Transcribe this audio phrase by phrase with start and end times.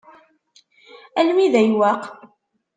[1.19, 2.03] Alma d ayweq?